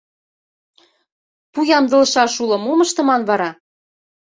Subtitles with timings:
[1.53, 3.49] Пу ямдылышаш уло, мом ыштыман вара?